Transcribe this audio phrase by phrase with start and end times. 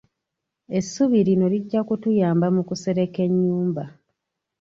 [0.77, 3.83] Essubi lino lijja kutuyamba mu kusereka ennyumba.